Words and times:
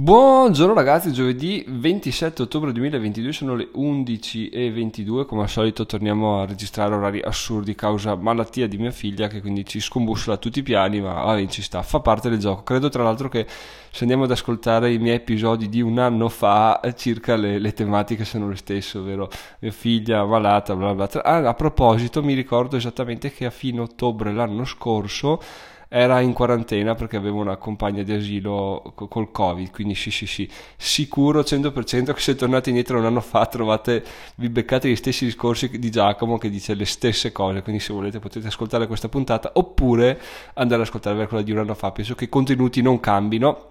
Buongiorno 0.00 0.74
ragazzi, 0.74 1.12
giovedì 1.12 1.64
27 1.66 2.42
ottobre 2.42 2.70
2022 2.70 3.32
sono 3.32 3.56
le 3.56 3.68
11.22, 3.74 5.26
come 5.26 5.42
al 5.42 5.48
solito 5.48 5.86
torniamo 5.86 6.40
a 6.40 6.46
registrare 6.46 6.94
orari 6.94 7.20
assurdi 7.20 7.74
causa 7.74 8.14
malattia 8.14 8.68
di 8.68 8.78
mia 8.78 8.92
figlia 8.92 9.26
che 9.26 9.40
quindi 9.40 9.66
ci 9.66 9.80
scombussola 9.80 10.36
tutti 10.36 10.60
i 10.60 10.62
piani, 10.62 11.00
ma 11.00 11.24
vabbè 11.24 11.44
ci 11.48 11.62
sta, 11.62 11.82
fa 11.82 11.98
parte 11.98 12.30
del 12.30 12.38
gioco. 12.38 12.62
Credo 12.62 12.88
tra 12.90 13.02
l'altro 13.02 13.28
che 13.28 13.44
se 13.90 14.02
andiamo 14.02 14.22
ad 14.22 14.30
ascoltare 14.30 14.92
i 14.92 14.98
miei 14.98 15.16
episodi 15.16 15.68
di 15.68 15.80
un 15.80 15.98
anno 15.98 16.28
fa, 16.28 16.80
circa 16.94 17.34
le, 17.34 17.58
le 17.58 17.72
tematiche 17.72 18.24
sono 18.24 18.48
le 18.48 18.56
stesse, 18.56 18.98
ovvero 18.98 19.28
mia 19.58 19.72
figlia 19.72 20.24
malata, 20.24 20.76
bla 20.76 20.94
bla 20.94 21.08
bla. 21.08 21.24
Ah, 21.24 21.48
a 21.48 21.54
proposito 21.54 22.22
mi 22.22 22.34
ricordo 22.34 22.76
esattamente 22.76 23.32
che 23.32 23.46
a 23.46 23.50
fine 23.50 23.80
ottobre 23.80 24.32
l'anno 24.32 24.64
scorso 24.64 25.40
era 25.88 26.20
in 26.20 26.34
quarantena 26.34 26.94
perché 26.94 27.16
avevo 27.16 27.40
una 27.40 27.56
compagna 27.56 28.02
di 28.02 28.12
asilo 28.12 28.92
col 28.94 29.30
covid 29.30 29.70
quindi 29.70 29.94
sì 29.94 30.10
sì 30.10 30.26
sì. 30.26 30.48
Sicuro 30.76 31.40
100% 31.40 32.12
che 32.12 32.20
se 32.20 32.34
tornate 32.34 32.68
indietro 32.68 32.98
un 32.98 33.06
anno 33.06 33.20
fa 33.22 33.46
trovate 33.46 34.04
vi 34.36 34.50
beccate 34.50 34.88
gli 34.88 34.96
stessi 34.96 35.24
discorsi 35.24 35.78
di 35.78 35.90
Giacomo 35.90 36.36
che 36.36 36.50
dice 36.50 36.74
le 36.74 36.84
stesse 36.84 37.32
cose. 37.32 37.62
Quindi 37.62 37.80
se 37.80 37.92
volete 37.94 38.18
potete 38.18 38.48
ascoltare 38.48 38.86
questa 38.86 39.08
puntata 39.08 39.52
oppure 39.54 40.20
andare 40.54 40.82
ad 40.82 40.86
ascoltare 40.86 41.26
quella 41.26 41.42
di 41.42 41.52
un 41.52 41.58
anno 41.58 41.74
fa. 41.74 41.90
Penso 41.90 42.14
che 42.14 42.24
i 42.24 42.28
contenuti 42.28 42.82
non 42.82 43.00
cambino. 43.00 43.66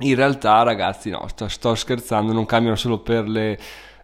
In 0.00 0.16
realtà 0.16 0.62
ragazzi 0.64 1.10
no 1.10 1.28
sto, 1.28 1.46
sto 1.46 1.74
scherzando 1.76 2.32
non 2.32 2.44
cambiano 2.44 2.76
solo 2.76 2.98
per 2.98 3.28
le 3.28 3.56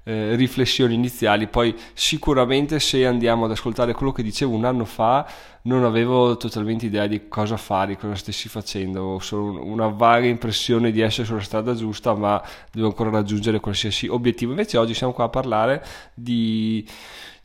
eh, 0.08 0.34
riflessioni 0.36 0.94
iniziali, 0.94 1.48
poi 1.48 1.74
sicuramente 1.92 2.80
se 2.80 3.04
andiamo 3.04 3.44
ad 3.44 3.50
ascoltare 3.50 3.92
quello 3.92 4.10
che 4.10 4.22
dicevo 4.22 4.54
un 4.54 4.64
anno 4.64 4.86
fa 4.86 5.26
non 5.62 5.84
avevo 5.84 6.38
totalmente 6.38 6.86
idea 6.86 7.06
di 7.06 7.28
cosa 7.28 7.58
fare, 7.58 7.98
cosa 7.98 8.14
stessi 8.14 8.48
facendo, 8.48 9.02
ho 9.02 9.18
solo 9.18 9.62
una 9.62 9.88
vaga 9.88 10.26
impressione 10.26 10.92
di 10.92 11.02
essere 11.02 11.26
sulla 11.26 11.42
strada 11.42 11.74
giusta, 11.74 12.14
ma 12.14 12.42
devo 12.72 12.86
ancora 12.86 13.10
raggiungere 13.10 13.60
qualsiasi 13.60 14.06
obiettivo. 14.06 14.52
Invece 14.52 14.78
oggi 14.78 14.94
siamo 14.94 15.12
qua 15.12 15.24
a 15.24 15.28
parlare 15.28 15.84
di 16.14 16.88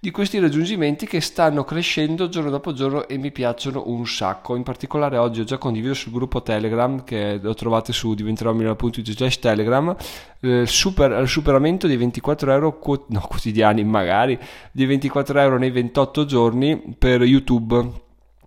di 0.03 0.11
questi 0.11 0.37
raggiungimenti 0.37 1.05
che 1.05 1.21
stanno 1.21 1.63
crescendo 1.63 2.27
giorno 2.27 2.49
dopo 2.49 2.73
giorno 2.73 3.07
e 3.07 3.17
mi 3.17 3.31
piacciono 3.31 3.83
un 3.85 4.05
sacco. 4.05 4.57
In 4.57 4.63
particolare 4.63 5.15
oggi 5.15 5.39
ho 5.39 5.43
già 5.45 5.57
condiviso 5.57 5.93
sul 5.93 6.11
gruppo 6.11 6.43
Telegram 6.43 7.05
che 7.05 7.39
lo 7.41 7.53
trovate 7.53 7.93
su 7.93 8.13
diventerò.it 8.13 9.39
Telegram 9.39 9.95
eh, 10.41 10.65
super, 10.65 11.21
il 11.21 11.29
superamento 11.29 11.87
di 11.87 11.95
24 11.95 12.51
euro 12.51 12.77
no, 13.07 13.21
quotidiani 13.21 13.85
magari 13.85 14.37
di 14.73 14.85
24 14.85 15.39
euro 15.39 15.57
nei 15.57 15.71
28 15.71 16.25
giorni 16.25 16.95
per 16.99 17.21
YouTube 17.21 18.02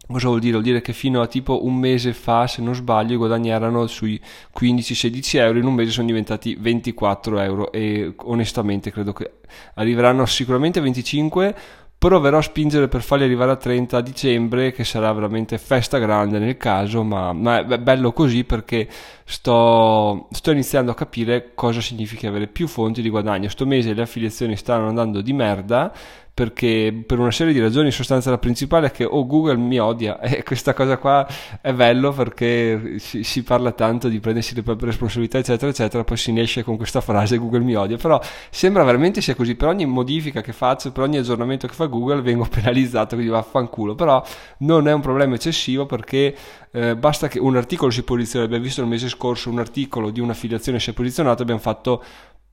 Cosa 0.09 0.29
vuol 0.29 0.39
dire? 0.39 0.53
Vuol 0.53 0.63
dire 0.63 0.81
che 0.81 0.93
fino 0.93 1.21
a 1.21 1.27
tipo 1.27 1.65
un 1.65 1.75
mese 1.75 2.13
fa, 2.13 2.47
se 2.47 2.63
non 2.63 2.75
sbaglio, 2.75 3.25
erano 3.45 3.87
sui 3.89 4.21
15-16 4.57 5.39
euro, 5.39 5.59
in 5.59 5.67
un 5.67 5.75
mese 5.75 5.91
sono 5.91 6.07
diventati 6.07 6.55
24 6.55 7.41
euro 7.41 7.73
e 7.73 8.15
onestamente 8.25 8.93
credo 8.93 9.13
che 9.13 9.41
arriveranno 9.75 10.25
sicuramente 10.25 10.79
a 10.79 10.83
25, 10.83 11.55
proverò 11.99 12.39
a 12.39 12.43
spingere 12.43 12.87
per 12.87 13.03
farli 13.03 13.25
arrivare 13.25 13.51
a 13.51 13.57
30 13.57 13.97
a 13.97 14.01
dicembre, 14.01 14.71
che 14.71 14.85
sarà 14.85 15.13
veramente 15.13 15.59
festa 15.59 15.99
grande 15.99 16.39
nel 16.39 16.57
caso, 16.57 17.03
ma, 17.03 17.33
ma 17.33 17.67
è 17.67 17.79
bello 17.79 18.13
così 18.13 18.45
perché 18.45 18.89
sto, 19.25 20.29
sto, 20.31 20.51
iniziando 20.53 20.93
a 20.93 20.95
capire 20.95 21.51
cosa 21.55 21.81
significa 21.81 22.29
avere 22.29 22.47
più 22.47 22.69
fonti 22.69 23.03
di 23.03 23.09
guadagno. 23.09 23.49
Sto 23.49 23.67
mese 23.67 23.93
le 23.93 24.03
affiliazioni 24.03 24.57
stanno 24.57 24.87
andando 24.87 25.21
di 25.21 25.33
merda 25.33 25.93
perché 26.37 26.93
per 27.07 27.19
una 27.19 27.31
serie 27.31 27.55
di 27.55 27.61
ragioni 27.61 27.87
in 27.87 27.93
sostanza 27.93 28.29
la 28.29 28.37
principale 28.37 28.89
è 28.89 28.91
che 28.91 29.05
oh 29.05 29.25
Google 29.25 29.57
mi 29.57 29.79
odia 29.79 30.21
e 30.21 30.43
questa 30.43 30.75
cosa 30.75 30.99
qua 30.99 31.27
è 31.63 31.73
bello 31.73 32.13
perché 32.13 32.99
si, 32.99 33.23
si, 33.23 33.43
parla 33.43 33.73
tanto 33.73 34.09
di 34.09 34.21
prendersi 34.21 34.55
le 34.55 34.63
proprie 34.63 34.89
responsabilità 34.89 35.39
eccetera 35.39 35.71
eccetera 35.71 36.05
poi 36.05 36.19
si 36.19 36.39
esce 36.39 36.63
con 36.63 36.77
questa 36.77 37.01
frase 37.01 37.39
Google 37.39 37.61
mi 37.61 37.75
odia. 37.75 37.97
Però 37.97 38.21
sembra 38.51 38.85
veramente 38.85 39.23
sia 39.23 39.35
così. 39.35 39.55
Per 39.55 39.67
ogni 39.67 39.87
modifica 39.87 40.43
che 40.43 40.53
faccio 40.53 40.93
per 40.93 41.05
ogni 41.05 41.17
aggiornamento 41.17 41.67
che 41.67 41.73
fa 41.73 41.87
Google 41.87 42.21
vengo 42.21 42.45
penalizzato 42.53 43.15
quindi 43.15 43.33
vaffanculo. 43.33 43.95
Però 43.95 44.23
non 44.59 44.89
è 44.89 44.93
un 44.93 45.01
problema 45.01 45.37
eccessivo 45.37 45.87
perché 45.87 46.37
eh, 46.71 46.97
basta 46.97 47.29
che 47.29 47.39
un 47.39 47.57
articolo 47.57 47.91
si 47.91 48.03
posizioni 48.03 48.45
abbiamo 48.45 48.63
visto 48.63 48.83
il 48.83 48.89
mese 48.89 49.09
scorso 49.09 49.49
un 49.49 49.59
articolo 49.59 50.11
di 50.11 50.21
un'affiliazione 50.21 50.79
si 50.81 50.91
è 50.91 50.93
posizionato 50.93 51.41
abbiamo 51.41 51.61
fatto 51.61 52.05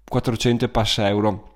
400 0.07 0.63
e 0.63 0.69
passa 0.69 1.09
euro 1.09 1.52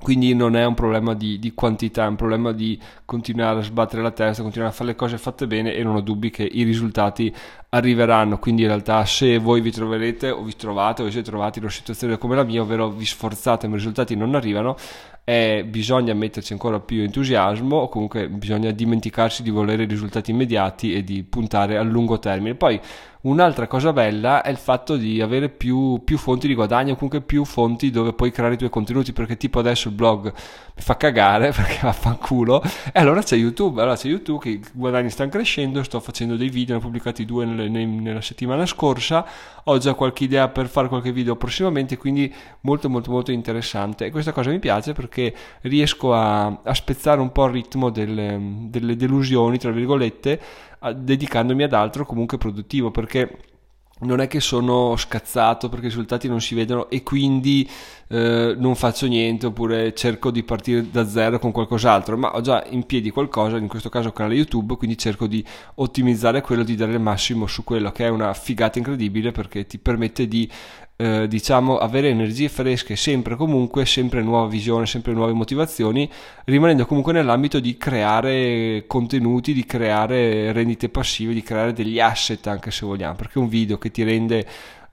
quindi 0.00 0.32
non 0.32 0.54
è 0.54 0.64
un 0.64 0.74
problema 0.74 1.12
di, 1.14 1.40
di, 1.40 1.54
quantità, 1.54 2.04
è 2.04 2.08
un 2.08 2.14
problema 2.14 2.52
di 2.52 2.78
continuare 3.04 3.58
a 3.58 3.62
sbattere 3.62 4.00
la 4.00 4.12
testa, 4.12 4.42
continuare 4.42 4.72
a 4.72 4.76
fare 4.76 4.90
le 4.90 4.94
cose 4.94 5.18
fatte 5.18 5.48
bene 5.48 5.74
e 5.74 5.82
non 5.82 5.96
ho 5.96 6.00
dubbi 6.00 6.30
che 6.30 6.44
i 6.44 6.62
risultati 6.62 7.34
arriveranno. 7.70 8.38
Quindi 8.38 8.62
in 8.62 8.68
realtà 8.68 9.04
se 9.04 9.38
voi 9.38 9.60
vi 9.60 9.72
troverete 9.72 10.30
o 10.30 10.42
vi 10.42 10.54
trovate 10.54 11.02
o 11.02 11.04
vi 11.06 11.10
siete 11.10 11.28
trovati 11.28 11.58
in 11.58 11.64
una 11.64 11.72
situazione 11.72 12.16
come 12.16 12.36
la 12.36 12.44
mia, 12.44 12.62
ovvero 12.62 12.90
vi 12.90 13.04
sforzate 13.04 13.66
ma 13.66 13.74
i 13.74 13.78
risultati 13.78 14.14
non 14.14 14.36
arrivano, 14.36 14.76
eh, 15.28 15.62
bisogna 15.62 16.14
metterci 16.14 16.54
ancora 16.54 16.80
più 16.80 17.02
entusiasmo 17.02 17.76
o 17.76 17.88
comunque 17.90 18.30
bisogna 18.30 18.70
dimenticarsi 18.70 19.42
di 19.42 19.50
volere 19.50 19.84
risultati 19.84 20.30
immediati 20.30 20.94
e 20.94 21.04
di 21.04 21.22
puntare 21.22 21.76
a 21.76 21.82
lungo 21.82 22.18
termine. 22.18 22.54
Poi 22.54 22.80
Un'altra 23.20 23.66
cosa 23.66 23.92
bella 23.92 24.42
è 24.42 24.50
il 24.50 24.56
fatto 24.56 24.96
di 24.96 25.20
avere 25.20 25.48
più, 25.48 26.00
più, 26.04 26.16
fonti 26.16 26.46
di 26.46 26.54
guadagno, 26.54 26.94
comunque 26.94 27.20
più 27.20 27.44
fonti 27.44 27.90
dove 27.90 28.12
puoi 28.12 28.30
creare 28.30 28.54
i 28.54 28.56
tuoi 28.56 28.70
contenuti, 28.70 29.12
perché 29.12 29.36
tipo 29.36 29.58
adesso 29.58 29.88
il 29.88 29.94
blog 29.94 30.26
mi 30.26 30.82
fa 30.82 30.96
cagare 30.96 31.50
perché 31.52 31.80
vaffanculo, 31.82 32.62
e 32.92 33.00
allora 33.00 33.20
c'è 33.20 33.34
YouTube, 33.34 33.80
allora 33.80 33.96
c'è 33.96 34.06
YouTube 34.06 34.38
che 34.40 34.48
i 34.50 34.62
guadagni 34.72 35.10
stanno 35.10 35.30
crescendo, 35.30 35.82
sto 35.82 35.98
facendo 35.98 36.36
dei 36.36 36.48
video, 36.48 36.76
ne 36.76 36.80
ho 36.80 36.84
pubblicati 36.84 37.24
due 37.24 37.44
nelle, 37.44 37.68
nella 37.68 38.20
settimana 38.20 38.64
scorsa, 38.66 39.26
ho 39.64 39.78
già 39.78 39.94
qualche 39.94 40.22
idea 40.22 40.48
per 40.48 40.68
fare 40.68 40.86
qualche 40.86 41.10
video 41.10 41.34
prossimamente, 41.34 41.96
quindi 41.96 42.32
molto 42.60 42.88
molto 42.88 43.10
molto 43.10 43.32
interessante 43.32 44.06
e 44.06 44.10
questa 44.12 44.30
cosa 44.30 44.50
mi 44.50 44.60
piace 44.60 44.92
perché 44.92 45.17
riesco 45.62 46.14
a, 46.14 46.46
a 46.62 46.74
spezzare 46.74 47.20
un 47.20 47.32
po' 47.32 47.46
il 47.46 47.52
ritmo 47.52 47.90
delle, 47.90 48.38
delle 48.68 48.96
delusioni, 48.96 49.58
tra 49.58 49.70
virgolette, 49.70 50.40
dedicandomi 50.94 51.62
ad 51.64 51.72
altro 51.72 52.06
comunque 52.06 52.38
produttivo 52.38 52.90
perché 52.90 53.38
non 54.00 54.20
è 54.20 54.28
che 54.28 54.40
sono 54.40 54.94
scazzato 54.96 55.68
perché 55.68 55.86
i 55.86 55.88
risultati 55.88 56.28
non 56.28 56.40
si 56.40 56.54
vedono 56.54 56.88
e 56.88 57.02
quindi 57.02 57.68
eh, 58.08 58.54
non 58.56 58.76
faccio 58.76 59.06
niente 59.06 59.46
oppure 59.46 59.92
cerco 59.94 60.30
di 60.30 60.44
partire 60.44 60.88
da 60.90 61.08
zero 61.08 61.38
con 61.38 61.50
qualcos'altro, 61.50 62.16
ma 62.16 62.34
ho 62.34 62.40
già 62.40 62.64
in 62.70 62.84
piedi 62.84 63.10
qualcosa, 63.10 63.56
in 63.56 63.68
questo 63.68 63.88
caso 63.88 64.12
canale 64.12 64.36
YouTube, 64.36 64.76
quindi 64.76 64.96
cerco 64.96 65.26
di 65.26 65.44
ottimizzare 65.76 66.42
quello, 66.42 66.62
di 66.62 66.76
dare 66.76 66.92
il 66.92 67.00
massimo 67.00 67.46
su 67.46 67.64
quello 67.64 67.90
che 67.90 68.06
è 68.06 68.08
una 68.08 68.32
figata 68.34 68.78
incredibile 68.78 69.32
perché 69.32 69.66
ti 69.66 69.78
permette 69.78 70.28
di 70.28 70.48
eh, 71.00 71.28
diciamo 71.28 71.78
avere 71.78 72.08
energie 72.08 72.48
fresche 72.48 72.96
sempre 72.96 73.36
comunque, 73.36 73.86
sempre 73.86 74.20
nuova 74.20 74.48
visione, 74.48 74.84
sempre 74.84 75.12
nuove 75.12 75.32
motivazioni, 75.32 76.10
rimanendo 76.44 76.86
comunque 76.86 77.12
nell'ambito 77.12 77.60
di 77.60 77.76
creare 77.76 78.82
contenuti, 78.88 79.52
di 79.52 79.64
creare 79.64 80.50
rendite 80.50 80.88
passive, 80.88 81.32
di 81.34 81.42
creare 81.42 81.72
degli 81.72 82.00
asset 82.00 82.44
anche 82.48 82.72
se 82.72 82.84
vogliamo, 82.84 83.14
perché 83.14 83.38
un 83.38 83.48
video 83.48 83.78
che 83.78 83.92
ti 83.92 84.02
rende 84.02 84.44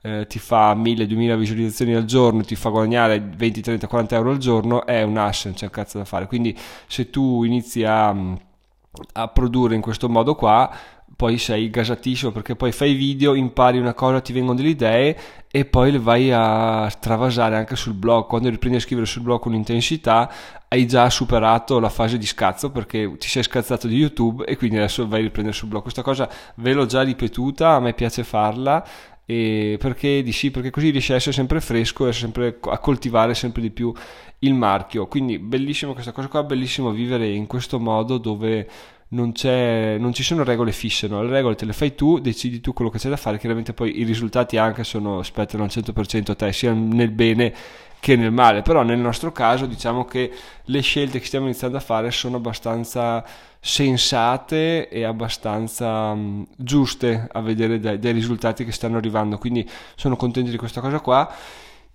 eh, 0.02 0.26
ti 0.28 0.38
fa 0.38 0.74
1000-2000 0.74 1.36
visualizzazioni 1.36 1.94
al 1.94 2.04
giorno, 2.04 2.42
ti 2.42 2.54
fa 2.54 2.68
guadagnare 2.68 3.20
20, 3.20 3.60
30, 3.60 3.86
40 3.88 4.14
euro 4.14 4.30
al 4.30 4.38
giorno, 4.38 4.86
è 4.86 5.02
un 5.02 5.16
asset, 5.16 5.54
c'è 5.54 5.64
un 5.64 5.70
cazzo 5.72 5.98
da 5.98 6.04
fare. 6.04 6.28
Quindi 6.28 6.56
se 6.86 7.10
tu 7.10 7.42
inizi 7.42 7.82
a, 7.82 8.10
a 8.10 9.28
produrre 9.28 9.74
in 9.74 9.80
questo 9.80 10.08
modo 10.08 10.36
qua, 10.36 10.72
poi 11.16 11.38
sei 11.38 11.70
gasatissimo 11.70 12.30
perché 12.30 12.54
poi 12.54 12.72
fai 12.72 12.92
video, 12.92 13.34
impari 13.34 13.78
una 13.78 13.94
cosa, 13.94 14.20
ti 14.20 14.34
vengono 14.34 14.56
delle 14.56 14.68
idee 14.68 15.16
e 15.50 15.64
poi 15.64 15.90
le 15.90 15.98
vai 15.98 16.30
a 16.30 16.92
travasare 17.00 17.56
anche 17.56 17.74
sul 17.74 17.94
blog. 17.94 18.26
Quando 18.26 18.50
riprendi 18.50 18.76
a 18.76 18.80
scrivere 18.80 19.06
sul 19.06 19.22
blog 19.22 19.40
con 19.40 19.54
intensità, 19.54 20.30
hai 20.68 20.86
già 20.86 21.08
superato 21.08 21.80
la 21.80 21.88
fase 21.88 22.18
di 22.18 22.26
scazzo 22.26 22.70
perché 22.70 23.16
ti 23.16 23.28
sei 23.28 23.42
scazzato 23.42 23.86
di 23.86 23.96
YouTube 23.96 24.44
e 24.44 24.56
quindi 24.56 24.76
adesso 24.76 25.08
vai 25.08 25.20
a 25.20 25.22
riprendere 25.22 25.56
sul 25.56 25.68
blog. 25.68 25.82
Questa 25.82 26.02
cosa 26.02 26.28
ve 26.56 26.74
l'ho 26.74 26.84
già 26.84 27.00
ripetuta, 27.00 27.70
a 27.70 27.80
me 27.80 27.94
piace 27.94 28.22
farla. 28.22 28.86
Perché 29.26 30.22
di 30.22 30.50
perché 30.52 30.70
così 30.70 30.90
riesci 30.90 31.10
a 31.12 31.16
essere 31.16 31.32
sempre 31.32 31.60
fresco 31.60 32.06
e 32.06 32.12
sempre 32.12 32.58
a 32.60 32.78
coltivare 32.78 33.34
sempre 33.34 33.60
di 33.60 33.70
più 33.70 33.92
il 34.40 34.54
marchio. 34.54 35.08
Quindi 35.08 35.40
bellissimo 35.40 35.94
questa 35.94 36.12
cosa 36.12 36.28
qua, 36.28 36.44
bellissimo 36.44 36.90
vivere 36.90 37.26
in 37.26 37.46
questo 37.48 37.80
modo 37.80 38.18
dove 38.18 38.68
non, 39.08 39.32
non, 39.42 40.12
ci 40.12 40.22
sono 40.22 40.42
regole 40.42 40.72
fisse, 40.72 41.06
no? 41.06 41.22
le 41.22 41.30
regole 41.30 41.54
te 41.54 41.64
le 41.64 41.72
fai 41.72 41.94
tu, 41.94 42.18
decidi 42.18 42.60
tu 42.60 42.72
quello 42.72 42.90
che 42.90 42.98
c'è 42.98 43.08
da 43.08 43.16
fare, 43.16 43.38
chiaramente 43.38 43.72
poi 43.72 44.00
i 44.00 44.04
risultati 44.04 44.56
anche 44.56 44.82
sono, 44.82 45.22
spettano 45.22 45.62
al 45.62 45.70
100% 45.72 46.30
a 46.30 46.34
te, 46.34 46.52
sia 46.52 46.72
nel 46.72 47.10
bene 47.10 47.54
che 48.00 48.16
nel 48.16 48.32
male, 48.32 48.62
però 48.62 48.82
nel 48.82 48.98
nostro 48.98 49.32
caso 49.32 49.66
diciamo 49.66 50.04
che 50.04 50.30
le 50.64 50.80
scelte 50.80 51.18
che 51.18 51.26
stiamo 51.26 51.46
iniziando 51.46 51.76
a 51.76 51.80
fare 51.80 52.10
sono 52.10 52.36
abbastanza 52.36 53.24
sensate 53.60 54.88
e 54.88 55.02
abbastanza 55.04 56.10
um, 56.10 56.46
giuste 56.56 57.28
a 57.30 57.40
vedere 57.40 57.80
dai, 57.80 57.98
dai, 57.98 58.12
risultati 58.12 58.64
che 58.64 58.72
stanno 58.72 58.96
arrivando, 58.96 59.38
quindi 59.38 59.68
sono 59.96 60.16
contento 60.16 60.50
di 60.50 60.56
questa 60.56 60.80
cosa 60.80 61.00
qua. 61.00 61.32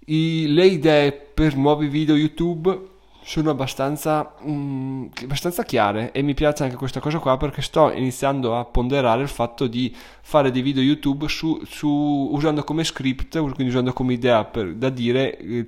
I, 0.05 0.47
le 0.47 0.65
idee 0.65 1.11
per 1.11 1.55
nuovi 1.55 1.87
video 1.87 2.15
YouTube 2.15 2.89
sono 3.23 3.51
abbastanza, 3.51 4.33
mm, 4.45 5.07
abbastanza 5.23 5.63
chiare 5.63 6.11
e 6.11 6.21
mi 6.21 6.33
piace 6.33 6.63
anche 6.63 6.75
questa 6.75 6.99
cosa 6.99 7.19
qua 7.19 7.37
perché 7.37 7.61
sto 7.61 7.91
iniziando 7.91 8.57
a 8.57 8.65
ponderare 8.65 9.21
il 9.21 9.27
fatto 9.27 9.67
di 9.67 9.95
fare 10.21 10.51
dei 10.51 10.61
video 10.61 10.81
YouTube 10.81 11.27
su, 11.27 11.61
su, 11.65 12.29
usando 12.31 12.63
come 12.63 12.83
script, 12.83 13.37
quindi 13.39 13.67
usando 13.67 13.93
come 13.93 14.13
idea 14.13 14.43
per, 14.45 14.73
da 14.75 14.89
dire 14.89 15.37
eh, 15.37 15.67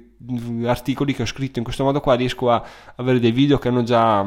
articoli 0.66 1.14
che 1.14 1.24
ho 1.24 1.28
scritto 1.28 1.60
in 1.60 1.66
questo 1.66 1.84
modo 1.84 2.00
qua 2.00 2.16
riesco 2.16 2.50
a 2.50 2.64
avere 2.96 3.20
dei 3.20 3.32
video 3.32 3.58
che 3.58 3.68
hanno 3.68 3.84
già 3.84 4.26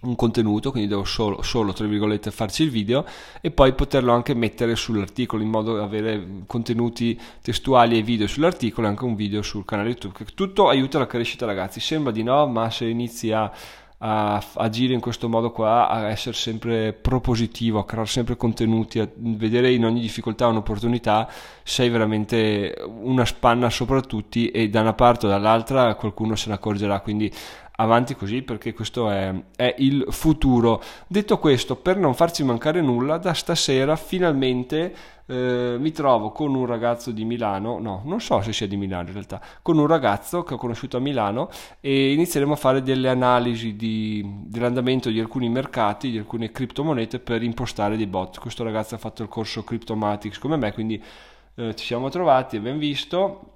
un 0.00 0.14
contenuto, 0.14 0.70
quindi 0.70 0.88
devo 0.88 1.04
solo, 1.04 1.42
solo, 1.42 1.72
tra 1.72 1.86
virgolette, 1.86 2.30
farci 2.30 2.62
il 2.62 2.70
video 2.70 3.04
e 3.40 3.50
poi 3.50 3.72
poterlo 3.72 4.12
anche 4.12 4.34
mettere 4.34 4.76
sull'articolo 4.76 5.42
in 5.42 5.48
modo 5.48 5.76
da 5.76 5.82
avere 5.82 6.44
contenuti 6.46 7.18
testuali 7.42 7.98
e 7.98 8.02
video 8.02 8.26
sull'articolo 8.26 8.86
e 8.86 8.90
anche 8.90 9.04
un 9.04 9.14
video 9.14 9.42
sul 9.42 9.64
canale 9.64 9.90
YouTube. 9.90 10.24
Tutto 10.34 10.68
aiuta 10.68 10.98
la 10.98 11.06
crescita, 11.06 11.46
ragazzi. 11.46 11.80
Sembra 11.80 12.12
di 12.12 12.22
no, 12.22 12.46
ma 12.46 12.70
se 12.70 12.86
inizi 12.86 13.32
a, 13.32 13.50
a 13.98 14.44
agire 14.54 14.94
in 14.94 15.00
questo 15.00 15.28
modo 15.28 15.50
qua, 15.50 15.88
a 15.88 16.08
essere 16.08 16.36
sempre 16.36 16.92
propositivo, 16.92 17.80
a 17.80 17.84
creare 17.84 18.06
sempre 18.06 18.36
contenuti, 18.36 19.00
a 19.00 19.08
vedere 19.16 19.72
in 19.72 19.84
ogni 19.84 20.00
difficoltà 20.00 20.46
un'opportunità, 20.46 21.28
sei 21.64 21.88
veramente 21.88 22.76
una 22.86 23.24
spanna 23.24 23.68
sopra 23.70 24.00
tutti 24.00 24.50
e 24.50 24.68
da 24.68 24.82
una 24.82 24.94
parte 24.94 25.26
o 25.26 25.28
dall'altra 25.28 25.96
qualcuno 25.96 26.36
se 26.36 26.48
ne 26.48 26.54
accorgerà. 26.54 27.00
Quindi 27.00 27.32
avanti 27.80 28.14
così 28.16 28.42
perché 28.42 28.72
questo 28.72 29.10
è, 29.10 29.32
è, 29.54 29.74
il 29.78 30.06
futuro. 30.10 30.82
Detto 31.06 31.38
questo, 31.38 31.76
per 31.76 31.96
non 31.96 32.14
farci 32.14 32.42
mancare 32.42 32.80
nulla, 32.80 33.18
da 33.18 33.34
stasera 33.34 33.94
finalmente 33.94 34.94
eh, 35.26 35.76
mi 35.78 35.92
trovo 35.92 36.32
con 36.32 36.54
un 36.54 36.66
ragazzo 36.66 37.12
di 37.12 37.24
Milano, 37.24 37.78
no, 37.78 38.02
non 38.04 38.20
so 38.20 38.40
se 38.40 38.52
sia 38.52 38.66
di 38.66 38.76
Milano 38.76 39.08
in 39.08 39.12
realtà, 39.12 39.40
con 39.62 39.78
un 39.78 39.86
ragazzo 39.86 40.42
che 40.42 40.54
ho 40.54 40.56
conosciuto 40.56 40.96
a 40.96 41.00
Milano 41.00 41.50
e 41.80 42.12
inizieremo 42.12 42.54
a 42.54 42.56
fare 42.56 42.82
delle 42.82 43.08
analisi 43.08 43.76
di, 43.76 44.24
dell'andamento 44.46 45.10
di 45.10 45.20
alcuni 45.20 45.48
mercati, 45.48 46.10
di 46.10 46.18
alcune 46.18 46.50
criptomonete 46.50 47.20
per 47.20 47.42
impostare 47.42 47.96
dei 47.96 48.06
bot. 48.06 48.40
Questo 48.40 48.64
ragazzo 48.64 48.96
ha 48.96 48.98
fatto 48.98 49.22
il 49.22 49.28
corso 49.28 49.62
Cryptomatics 49.62 50.38
come 50.38 50.56
me, 50.56 50.72
quindi 50.72 51.00
eh, 51.54 51.74
ci 51.76 51.84
siamo 51.84 52.08
trovati, 52.08 52.56
abbiamo 52.56 52.78
visto 52.78 53.52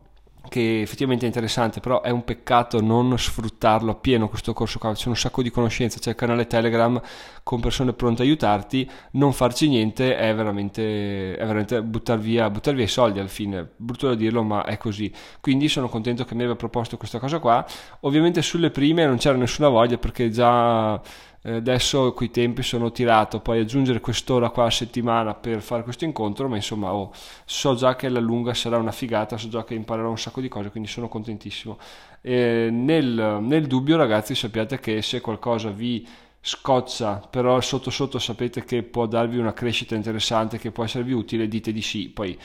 che 0.49 0.83
effettivamente 0.83 1.25
è 1.25 1.29
interessante, 1.29 1.81
però 1.81 2.03
è 2.03 2.11
un 2.11 2.25
peccato 2.25 2.81
non 2.81 3.17
sfruttarlo 3.19 3.93
appieno 3.93 4.29
questo 4.29 4.53
corso 4.53 4.79
qua, 4.79 4.93
c'è 4.93 5.09
un 5.09 5.17
sacco 5.17 5.43
di 5.43 5.51
conoscenze, 5.51 5.99
c'è 5.99 6.11
il 6.11 6.17
canale 6.17 6.47
Telegram 6.47 7.01
con 7.43 7.61
persone 7.61 7.93
pronte 7.93 8.23
a 8.23 8.25
aiutarti, 8.25 8.89
non 9.13 9.33
farci 9.33 9.69
niente 9.69 10.17
è 10.17 10.35
veramente, 10.35 11.37
è 11.37 11.45
veramente 11.45 11.83
buttar, 11.83 12.19
via, 12.19 12.51
buttar 12.51 12.75
via 12.75 12.85
i 12.85 12.89
soldi 12.89 13.19
alla 13.19 13.29
fine, 13.29 13.69
brutto 13.77 14.09
da 14.09 14.15
dirlo 14.15 14.43
ma 14.43 14.65
è 14.65 14.77
così, 14.77 15.13
quindi 15.41 15.69
sono 15.69 15.89
contento 15.89 16.25
che 16.25 16.35
mi 16.35 16.43
abbia 16.43 16.57
proposto 16.57 16.97
questa 16.97 17.19
cosa 17.19 17.39
qua, 17.39 17.65
ovviamente 18.01 18.43
sulle 18.43 18.71
prime 18.71 19.07
non 19.07 19.17
c'era 19.17 19.37
nessuna 19.37 19.69
voglia 19.69 19.99
perché 19.99 20.31
già 20.31 21.01
eh, 21.43 21.55
adesso 21.55 22.13
quei 22.13 22.31
tempi 22.31 22.63
sono 22.63 22.93
tirato, 22.93 23.41
poi 23.41 23.61
aggiungere 23.61 24.01
quest'ora 24.01 24.51
qua 24.51 24.67
a 24.67 24.71
settimana 24.71 25.35
per 25.35 25.61
fare 25.61 25.83
questo 25.83 26.05
incontro, 26.05 26.49
ma 26.49 26.57
insomma 26.57 26.93
oh, 26.93 27.13
so 27.45 27.75
già 27.75 27.97
che 27.97 28.07
alla 28.07 28.21
lunga 28.21 28.55
sarà 28.55 28.79
una 28.79 28.93
figata, 28.93 29.37
so 29.37 29.49
già 29.49 29.65
che 29.65 29.75
imparerò 29.75 30.09
un 30.09 30.19
sacco 30.19 30.41
di 30.41 30.49
cose, 30.49 30.71
quindi 30.71 30.89
sono 30.89 31.09
contentissimo. 31.09 31.79
Eh, 32.21 32.69
nel, 32.71 33.39
nel 33.41 33.67
dubbio 33.67 33.97
ragazzi 33.97 34.35
sappiate 34.35 34.79
che 34.79 35.03
se 35.03 35.21
qualcosa 35.21 35.71
vi 35.71 36.07
scoccia, 36.45 37.25
però 37.31 37.61
sotto 37.61 37.89
sotto 37.91 38.19
sapete 38.19 38.65
che 38.65 38.83
può 38.83 39.07
darvi 39.07 39.39
una 39.39 39.53
crescita 39.53 39.95
interessante, 39.95 40.59
che 40.59 40.73
può 40.73 40.83
esservi 40.83 41.13
utile, 41.13 41.47
dite 41.47 41.71
di 41.71 41.83
sì, 41.83 42.09
poi 42.09 42.37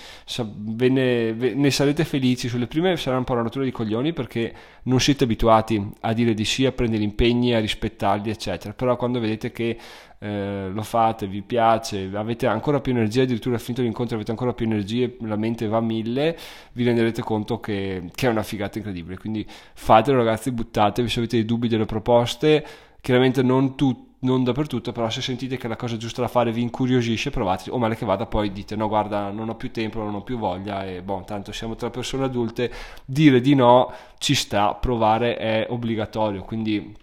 ve 0.46 0.90
ne, 0.90 1.34
ve 1.34 1.56
ne, 1.56 1.72
sarete 1.72 2.06
felici, 2.06 2.48
sulle 2.48 2.68
prime 2.68 2.96
sarà 2.96 3.18
un 3.18 3.24
po' 3.24 3.34
una 3.34 3.42
rottura 3.42 3.66
di 3.66 3.72
coglioni 3.72 4.14
perché 4.14 4.54
non 4.84 5.00
siete 5.00 5.24
abituati 5.24 5.84
a 6.02 6.14
dire 6.14 6.36
di 6.36 6.46
sì, 6.46 6.68
a 6.68 6.72
prendere 6.72 7.02
impegni, 7.02 7.56
a 7.56 7.60
rispettarli, 7.60 8.30
eccetera, 8.30 8.72
però 8.74 8.96
quando 8.98 9.20
vedete 9.20 9.52
che 9.52 9.76
eh, 10.20 10.70
lo 10.72 10.84
fate, 10.84 11.26
vi 11.26 11.42
piace, 11.42 12.08
avete 12.14 12.46
ancora 12.46 12.80
più 12.80 12.92
energia, 12.92 13.24
addirittura 13.24 13.58
finito 13.58 13.82
l'incontro 13.82 14.16
avete 14.16 14.30
ancora 14.30 14.54
più 14.54 14.68
energie, 14.68 15.18
la 15.22 15.38
mente 15.38 15.68
va 15.68 15.78
a 15.78 15.82
mille, 15.82 16.38
vi 16.74 16.84
renderete 16.84 17.24
conto 17.24 17.60
che, 17.60 18.10
che 18.14 18.28
è 18.28 18.30
una 18.30 18.44
figata 18.44 18.78
incredibile, 18.78 19.18
quindi 19.18 19.44
fatelo 19.74 20.18
ragazzi, 20.18 20.52
buttatevi 20.52 21.10
se 21.10 21.18
avete 21.18 21.38
dei 21.38 21.46
dubbi, 21.46 21.68
delle 21.68 21.86
proposte, 21.86 22.66
chiaramente 23.08 23.42
non, 23.42 23.78
tu, 23.78 24.16
non 24.20 24.44
dappertutto, 24.44 24.92
però 24.92 25.10
se 25.10 25.22
sentite 25.22 25.56
che 25.56 25.70
la 25.70 25.78
cosa 25.78 25.96
giusta 25.96 26.20
da 26.20 26.28
fare 26.28 26.52
vi 26.52 26.62
incuriosisce, 26.62 27.30
provate, 27.30 27.70
o 27.70 27.78
male 27.78 27.96
che 27.96 28.06
vada 28.06 28.26
poi 28.26 28.52
dite 28.52 28.76
no 28.76 28.90
guarda 28.90 29.32
non 29.32 29.48
ho 29.48 29.56
più 29.56 29.72
tempo, 29.72 30.00
non 30.04 30.14
ho 30.14 30.24
più 30.24 30.38
voglia 30.38 30.86
e 30.86 31.02
boh, 31.02 31.24
tanto 31.26 31.54
siamo 31.54 31.76
tra 31.76 31.90
persone 31.90 32.26
adulte, 32.26 32.70
dire 33.06 33.40
di 33.40 33.56
no 33.56 33.94
ci 34.18 34.36
sta, 34.36 34.74
provare 34.74 35.38
è 35.38 35.68
obbligatorio, 35.70 36.44
quindi 36.44 36.94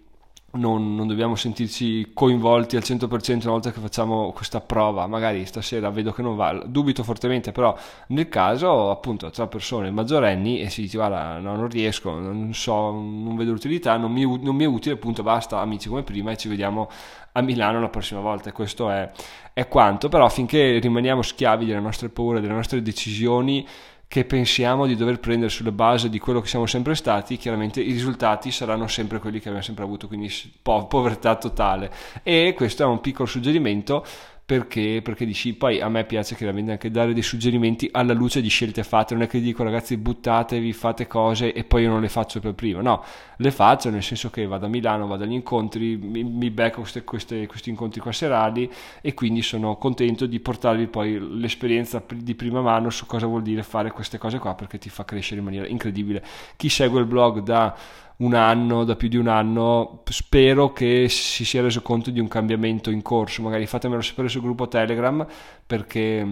non, 0.54 0.94
non, 0.94 1.06
dobbiamo 1.06 1.34
sentirci 1.34 2.10
coinvolti 2.12 2.76
al 2.76 2.82
100% 2.84 3.42
una 3.42 3.52
volta 3.52 3.72
che 3.72 3.80
facciamo 3.80 4.32
questa 4.32 4.60
prova. 4.60 5.06
Magari 5.06 5.44
stasera 5.46 5.90
vedo 5.90 6.12
che 6.12 6.22
non 6.22 6.36
va, 6.36 6.52
dubito 6.66 7.02
fortemente, 7.02 7.52
però 7.52 7.76
nel 8.08 8.28
caso 8.28 8.90
appunto 8.90 9.30
tra 9.30 9.46
persone 9.46 9.90
maggiorenni 9.90 10.60
e 10.60 10.70
si 10.70 10.82
dice 10.82 10.96
guarda 10.96 11.38
no, 11.38 11.56
non 11.56 11.68
riesco, 11.68 12.10
non 12.18 12.52
so, 12.54 12.90
non 12.90 13.36
vedo 13.36 13.52
l'utilità, 13.52 13.96
non 13.96 14.12
mi, 14.12 14.22
non 14.42 14.54
mi, 14.54 14.64
è 14.64 14.66
utile, 14.66 14.94
appunto 14.94 15.22
basta 15.22 15.60
amici 15.60 15.88
come 15.88 16.02
prima 16.02 16.30
e 16.30 16.36
ci 16.36 16.48
vediamo 16.48 16.88
a 17.32 17.40
Milano 17.40 17.80
la 17.80 17.88
prossima 17.88 18.20
volta 18.20 18.52
questo 18.52 18.90
è, 18.90 19.10
è 19.52 19.68
quanto. 19.68 20.08
Però 20.08 20.28
finché 20.28 20.78
rimaniamo 20.78 21.22
schiavi 21.22 21.66
delle 21.66 21.80
nostre 21.80 22.08
paure, 22.08 22.40
delle 22.40 22.54
nostre 22.54 22.82
decisioni, 22.82 23.66
che 24.08 24.24
pensiamo 24.24 24.86
di 24.86 24.96
dover 24.96 25.18
prendere 25.18 25.50
sulle 25.50 25.72
basi 25.72 26.08
di 26.08 26.18
quello 26.18 26.40
che 26.40 26.48
siamo 26.48 26.66
sempre 26.66 26.94
stati, 26.94 27.36
chiaramente 27.36 27.80
i 27.80 27.92
risultati 27.92 28.50
saranno 28.50 28.86
sempre 28.86 29.18
quelli 29.18 29.38
che 29.38 29.48
abbiamo 29.48 29.64
sempre 29.64 29.84
avuto, 29.84 30.06
quindi 30.06 30.30
po- 30.62 30.86
povertà 30.86 31.36
totale. 31.36 31.90
E 32.22 32.54
questo 32.56 32.82
è 32.82 32.86
un 32.86 33.00
piccolo 33.00 33.26
suggerimento 33.26 34.04
perché, 34.46 35.00
perché 35.02 35.24
dici 35.24 35.54
poi 35.54 35.80
a 35.80 35.88
me 35.88 36.04
piace 36.04 36.34
chiaramente 36.34 36.72
anche 36.72 36.90
dare 36.90 37.14
dei 37.14 37.22
suggerimenti 37.22 37.88
alla 37.90 38.12
luce 38.12 38.42
di 38.42 38.48
scelte 38.48 38.82
fatte. 38.82 39.14
Non 39.14 39.22
è 39.22 39.26
che 39.26 39.40
dico 39.40 39.62
ragazzi 39.62 39.96
buttatevi 39.96 40.72
fate 40.72 41.06
cose 41.06 41.52
e 41.52 41.64
poi 41.64 41.82
io 41.84 41.90
non 41.90 42.02
le 42.02 42.08
faccio 42.08 42.40
per 42.40 42.52
prima. 42.52 42.82
No 42.82 43.02
le 43.38 43.50
faccio 43.50 43.90
nel 43.90 44.02
senso 44.02 44.30
che 44.30 44.46
vado 44.46 44.66
a 44.66 44.68
Milano 44.68 45.06
vado 45.06 45.24
agli 45.24 45.32
incontri 45.32 45.96
mi, 45.96 46.22
mi 46.22 46.50
becco 46.50 46.80
queste, 46.80 47.02
queste, 47.04 47.46
questi 47.46 47.70
incontri 47.70 48.00
qua 48.00 48.12
serali 48.12 48.70
e 49.00 49.14
quindi 49.14 49.42
sono 49.42 49.76
contento 49.76 50.26
di 50.26 50.38
portarvi 50.38 50.86
poi 50.86 51.18
l'esperienza 51.40 52.02
di 52.14 52.34
prima 52.34 52.60
mano 52.60 52.90
su 52.90 53.06
cosa 53.06 53.26
vuol 53.26 53.42
dire 53.42 53.62
fare 53.62 53.90
queste 53.90 54.18
cose 54.18 54.38
qua 54.38 54.54
perché 54.54 54.78
ti 54.78 54.88
fa 54.88 55.04
crescere 55.04 55.40
in 55.40 55.46
maniera 55.46 55.66
incredibile. 55.66 56.22
Chi 56.56 56.68
segue 56.68 57.00
il 57.00 57.06
blog 57.06 57.40
da 57.40 57.74
un 58.16 58.34
anno, 58.34 58.84
da 58.84 58.94
più 58.96 59.08
di 59.08 59.16
un 59.16 59.28
anno, 59.28 60.02
spero 60.08 60.72
che 60.72 61.08
si 61.08 61.44
sia 61.44 61.62
reso 61.62 61.82
conto 61.82 62.10
di 62.10 62.20
un 62.20 62.28
cambiamento 62.28 62.90
in 62.90 63.02
corso, 63.02 63.42
magari 63.42 63.66
fatemelo 63.66 64.00
sapere 64.00 64.28
sul 64.28 64.42
gruppo 64.42 64.68
Telegram 64.68 65.26
perché, 65.66 66.26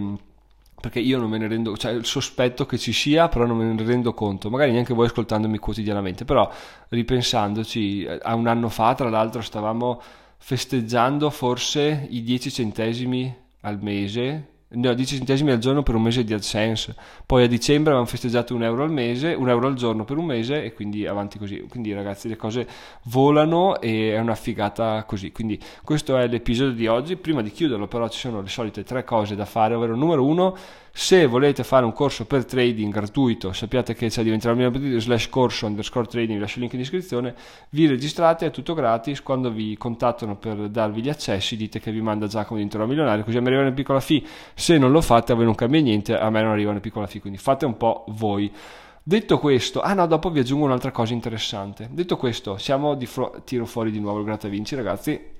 perché 0.79 0.99
io 0.99 1.19
non 1.19 1.29
me 1.29 1.37
ne 1.37 1.47
rendo, 1.47 1.75
cioè 1.75 1.91
il 1.91 2.05
sospetto 2.05 2.65
che 2.65 2.77
ci 2.77 2.93
sia, 2.93 3.27
però 3.27 3.45
non 3.45 3.57
me 3.57 3.65
ne 3.65 3.83
rendo 3.83 4.13
conto, 4.13 4.49
magari 4.49 4.71
neanche 4.71 4.93
voi 4.93 5.07
ascoltandomi 5.07 5.57
quotidianamente, 5.57 6.23
però 6.23 6.49
ripensandoci, 6.89 8.07
a 8.21 8.33
un 8.35 8.47
anno 8.47 8.69
fa 8.69 8.93
tra 8.95 9.09
l'altro 9.09 9.41
stavamo 9.41 10.01
festeggiando 10.37 11.29
forse 11.29 12.07
i 12.09 12.23
10 12.23 12.51
centesimi 12.51 13.33
al 13.61 13.81
mese 13.81 14.52
ne 14.73 14.87
ho 14.87 14.93
10 14.93 15.17
centesimi 15.17 15.51
al 15.51 15.57
giorno 15.57 15.83
per 15.83 15.95
un 15.95 16.01
mese 16.01 16.23
di 16.23 16.33
AdSense. 16.33 16.95
Poi 17.25 17.43
a 17.43 17.47
dicembre 17.47 17.91
avevamo 17.91 18.05
festeggiato 18.05 18.55
un 18.55 18.63
euro 18.63 18.83
al 18.83 18.91
mese, 18.91 19.33
un 19.33 19.49
euro 19.49 19.67
al 19.67 19.75
giorno 19.75 20.03
per 20.03 20.17
un 20.17 20.25
mese 20.25 20.63
e 20.63 20.73
quindi 20.73 21.05
avanti 21.05 21.37
così. 21.37 21.65
Quindi 21.69 21.93
ragazzi 21.93 22.27
le 22.27 22.35
cose 22.35 22.67
volano 23.03 23.79
e 23.79 24.13
è 24.13 24.19
una 24.19 24.35
figata 24.35 25.03
così. 25.03 25.31
Quindi 25.31 25.59
questo 25.83 26.17
è 26.17 26.27
l'episodio 26.27 26.73
di 26.73 26.87
oggi. 26.87 27.15
Prima 27.15 27.41
di 27.41 27.51
chiuderlo 27.51 27.87
però 27.87 28.07
ci 28.09 28.19
sono 28.19 28.41
le 28.41 28.49
solite 28.49 28.83
tre 28.83 29.03
cose 29.03 29.35
da 29.35 29.45
fare, 29.45 29.73
ovvero 29.75 29.95
numero 29.95 30.25
uno 30.25 30.55
se 30.95 31.25
volete 31.25 31.63
fare 31.63 31.85
un 31.85 31.91
corso 31.91 32.25
per 32.25 32.45
trading 32.45 32.93
gratuito, 32.93 33.51
sappiate 33.51 33.95
che 33.95 34.09
c'è 34.09 34.21
diventerà 34.21 34.71
slash 34.99 35.27
corso 35.27 35.65
underscore 35.65 36.05
trading, 36.05 36.35
vi 36.35 36.39
lascio 36.39 36.57
il 36.57 36.61
link 36.61 36.73
in 36.73 36.79
descrizione, 36.79 37.33
vi 37.71 37.87
registrate, 37.87 38.45
è 38.45 38.51
tutto 38.51 38.75
gratis, 38.75 39.23
quando 39.23 39.49
vi 39.49 39.75
contattano 39.75 40.35
per 40.35 40.69
darvi 40.69 41.01
gli 41.01 41.09
accessi 41.09 41.57
dite 41.57 41.79
che 41.79 41.91
vi 41.91 41.99
manda 41.99 42.27
Giacomo 42.27 42.57
diventerò 42.57 42.85
milionario, 42.85 43.23
così 43.23 43.37
a 43.37 43.41
me 43.41 43.47
arriva 43.47 43.63
una 43.63 43.71
piccola 43.71 43.99
fee, 43.99 44.21
se 44.53 44.77
non 44.77 44.91
lo 44.91 45.01
fate 45.01 45.31
a 45.31 45.35
voi 45.35 45.45
non 45.45 45.55
cambia 45.55 45.81
niente, 45.81 46.15
a 46.15 46.29
me 46.29 46.43
non 46.43 46.51
arriva 46.51 46.69
una 46.69 46.79
piccola 46.79 47.07
fee, 47.07 47.21
quindi 47.21 47.39
fate 47.39 47.65
un 47.65 47.75
po' 47.75 48.05
voi. 48.09 48.53
Detto 49.01 49.39
questo, 49.39 49.81
ah 49.81 49.95
no, 49.95 50.05
dopo 50.05 50.29
vi 50.29 50.39
aggiungo 50.39 50.65
un'altra 50.65 50.91
cosa 50.91 51.13
interessante. 51.13 51.89
Detto 51.91 52.17
questo, 52.17 52.57
siamo 52.57 52.93
di 52.93 53.07
fronte, 53.07 53.41
tiro 53.45 53.65
fuori 53.65 53.89
di 53.89 53.99
nuovo 53.99 54.19
il 54.19 54.25
grattavinci 54.25 54.75
ragazzi 54.75 55.31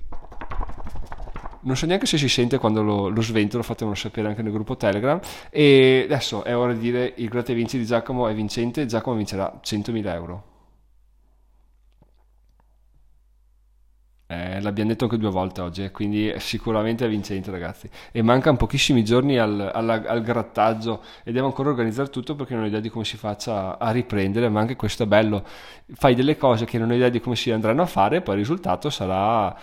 non 1.64 1.76
so 1.76 1.86
neanche 1.86 2.06
se 2.06 2.18
si 2.18 2.28
sente 2.28 2.58
quando 2.58 2.82
lo, 2.82 3.08
lo 3.08 3.22
sventolo, 3.22 3.62
fatemelo 3.62 3.96
sapere 3.96 4.28
anche 4.28 4.42
nel 4.42 4.52
gruppo 4.52 4.76
Telegram. 4.76 5.20
E 5.50 6.02
adesso 6.04 6.44
è 6.44 6.56
ora 6.56 6.72
di 6.72 6.78
dire 6.78 7.12
il 7.16 7.28
gratta 7.28 7.52
vinci 7.52 7.78
di 7.78 7.84
Giacomo 7.84 8.28
è 8.28 8.34
vincente, 8.34 8.86
Giacomo 8.86 9.16
vincerà 9.16 9.60
100.000 9.62 10.06
euro. 10.12 10.52
Eh, 14.26 14.60
l'abbiamo 14.62 14.88
detto 14.90 15.04
anche 15.04 15.18
due 15.18 15.30
volte 15.30 15.60
oggi, 15.60 15.84
eh, 15.84 15.90
quindi 15.90 16.32
sicuramente 16.38 17.04
è 17.04 17.08
vincente, 17.08 17.50
ragazzi. 17.50 17.88
E 18.10 18.22
mancano 18.22 18.56
pochissimi 18.56 19.04
giorni 19.04 19.38
al, 19.38 19.70
al, 19.72 19.88
al, 20.06 20.22
grattaggio 20.22 21.02
e 21.22 21.30
devo 21.30 21.46
ancora 21.46 21.68
organizzare 21.68 22.08
tutto 22.08 22.34
perché 22.34 22.54
non 22.54 22.64
ho 22.64 22.66
idea 22.66 22.80
di 22.80 22.88
come 22.88 23.04
si 23.04 23.16
faccia 23.18 23.78
a 23.78 23.90
riprendere. 23.90 24.48
Ma 24.48 24.60
anche 24.60 24.76
questo 24.76 25.02
è 25.02 25.06
bello. 25.06 25.44
Fai 25.92 26.14
delle 26.14 26.36
cose 26.36 26.64
che 26.64 26.78
non 26.78 26.90
hai 26.90 26.96
idea 26.96 27.10
di 27.10 27.20
come 27.20 27.36
si 27.36 27.50
andranno 27.50 27.82
a 27.82 27.86
fare, 27.86 28.22
poi 28.22 28.34
il 28.34 28.40
risultato 28.40 28.88
sarà 28.90 29.54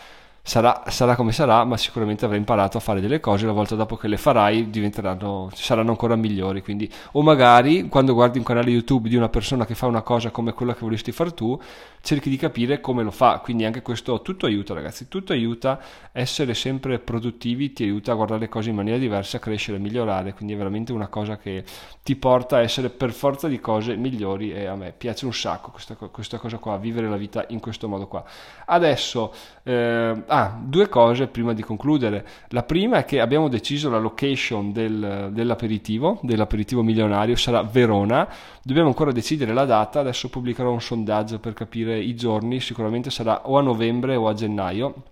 Sarà, 0.44 0.82
sarà, 0.88 1.16
come 1.16 1.32
sarà, 1.32 1.64
ma 1.66 1.78
sicuramente 1.78 2.26
avrai 2.26 2.40
imparato 2.40 2.76
a 2.78 2.80
fare 2.80 3.00
delle 3.00 3.20
cose. 3.20 3.46
La 3.46 3.52
volta 3.52 3.76
dopo 3.76 3.96
che 3.96 4.08
le 4.08 4.18
farai 4.18 4.72
diventeranno, 4.72 5.52
saranno 5.54 5.92
ancora 5.92 6.16
migliori. 6.16 6.64
Quindi, 6.64 6.92
o 7.12 7.22
magari 7.22 7.88
quando 7.88 8.16
guardi 8.16 8.40
un 8.40 8.44
canale 8.44 8.72
YouTube 8.72 9.08
di 9.08 9.16
una 9.16 9.30
persona 9.30 9.68
che 9.68 9.76
fa 9.76 9.86
una 9.86 10.02
cosa 10.02 10.32
come 10.32 10.54
quella 10.54 10.74
che 10.74 10.80
vorresti 10.82 11.12
fare 11.12 11.36
tu, 11.36 11.60
cerchi 12.02 12.32
di 12.32 12.38
capire 12.38 12.82
come 12.82 13.04
lo 13.04 13.12
fa. 13.12 13.38
Quindi, 13.38 13.66
anche 13.66 13.84
questo 13.84 14.24
tutto 14.24 14.48
aiuta, 14.48 14.74
ragazzi. 14.74 15.08
Tutto 15.08 15.32
aiuta 15.32 15.80
essere 16.12 16.56
sempre 16.56 16.98
produttivi, 16.98 17.72
ti 17.72 17.84
aiuta 17.84 18.12
a 18.12 18.16
guardare 18.16 18.40
le 18.40 18.50
cose 18.50 18.72
in 18.72 18.76
maniera 18.76 18.98
diversa, 18.98 19.38
a 19.38 19.40
crescere, 19.40 19.78
a 19.78 19.80
migliorare. 19.80 20.34
Quindi, 20.34 20.56
è 20.56 20.58
veramente 20.58 20.92
una 20.92 21.08
cosa 21.08 21.38
che 21.38 21.64
ti 22.02 22.16
porta 22.16 22.58
a 22.58 22.62
essere 22.62 22.90
per 22.90 23.12
forza 23.12 23.48
di 23.48 23.60
cose 23.60 23.96
migliori. 23.96 24.52
E 24.52 24.66
a 24.66 24.76
me 24.76 24.92
piace 24.92 25.26
un 25.26 25.34
sacco 25.34 25.70
questa, 25.70 25.94
questa 25.94 26.40
cosa 26.40 26.58
qua, 26.58 26.78
vivere 26.78 27.08
la 27.08 27.18
vita 27.18 27.46
in 27.50 27.60
questo 27.60 27.88
modo 27.88 28.08
qua. 28.08 28.24
Adesso. 28.66 29.34
Eh, 29.64 30.30
Ah, 30.34 30.58
due 30.64 30.88
cose 30.88 31.28
prima 31.28 31.52
di 31.52 31.62
concludere. 31.62 32.26
La 32.52 32.64
prima 32.64 33.00
è 33.00 33.04
che 33.04 33.20
abbiamo 33.20 33.50
deciso 33.50 33.90
la 33.90 34.00
location 34.00 34.72
del, 34.72 35.28
dell'aperitivo, 35.34 36.20
dell'aperitivo 36.22 36.82
milionario, 36.84 37.36
sarà 37.36 37.64
Verona. 37.64 38.26
Dobbiamo 38.64 38.88
ancora 38.88 39.12
decidere 39.12 39.52
la 39.52 39.66
data, 39.66 40.00
adesso 40.00 40.30
pubblicherò 40.30 40.72
un 40.72 40.80
sondaggio 40.80 41.40
per 41.40 41.52
capire 41.52 42.00
i 42.00 42.16
giorni, 42.16 42.62
sicuramente 42.62 43.10
sarà 43.10 43.42
o 43.50 43.58
a 43.58 43.62
novembre 43.62 44.16
o 44.16 44.30
a 44.30 44.34
gennaio 44.34 45.04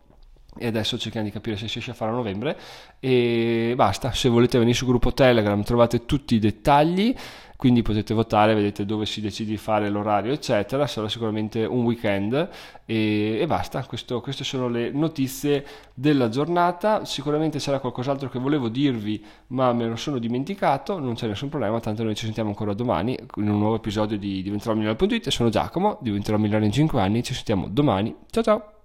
e 0.58 0.68
adesso 0.68 0.98
cerchiamo 0.98 1.26
di 1.26 1.32
capire 1.32 1.56
se 1.56 1.68
si 1.68 1.74
riesce 1.74 1.92
a 1.92 1.94
fare 1.94 2.12
a 2.12 2.16
novembre 2.16 2.58
e 3.00 3.74
basta 3.76 4.12
se 4.12 4.30
volete 4.30 4.58
venire 4.58 4.76
sul 4.76 4.88
gruppo 4.88 5.14
telegram 5.14 5.62
trovate 5.64 6.06
tutti 6.06 6.36
i 6.36 6.40
dettagli 6.40 7.16
quindi 7.60 7.82
potete 7.82 8.14
votare, 8.14 8.54
vedete 8.54 8.86
dove 8.86 9.06
si 9.06 9.20
decide 9.20 9.50
di 9.50 9.58
fare 9.58 9.90
l'orario, 9.90 10.32
eccetera. 10.32 10.88
Sarà 10.88 11.10
sicuramente 11.10 11.66
un 11.66 11.84
weekend 11.84 12.48
e, 12.86 13.38
e 13.38 13.46
basta. 13.48 13.84
Questo, 13.84 14.22
queste 14.22 14.46
sono 14.46 14.70
le 14.70 14.92
notizie 14.92 15.66
della 15.94 16.30
giornata. 16.30 17.04
Sicuramente 17.04 17.60
c'era 17.60 17.80
qualcos'altro 17.80 18.30
che 18.30 18.40
volevo 18.40 18.70
dirvi, 18.70 19.22
ma 19.48 19.74
me 19.74 19.88
lo 19.88 19.98
sono 19.98 20.20
dimenticato. 20.20 21.00
Non 21.00 21.16
c'è 21.16 21.28
nessun 21.28 21.50
problema, 21.50 21.82
tanto 21.82 22.02
noi 22.04 22.16
ci 22.16 22.24
sentiamo 22.24 22.48
ancora 22.48 22.72
domani 22.74 23.20
in 23.36 23.50
un 23.50 23.58
nuovo 23.58 23.76
episodio 23.76 24.18
di 24.18 24.42
Diventerò 24.42 24.74
Milionario.it. 24.74 25.28
Sono 25.28 25.50
Giacomo, 25.50 25.98
diventerò 26.00 26.38
migliore 26.38 26.64
in 26.64 26.72
5 26.72 27.02
anni. 27.02 27.24
Ci 27.24 27.34
sentiamo 27.34 27.68
domani. 27.68 28.16
Ciao 28.30 28.42
ciao! 28.42 28.79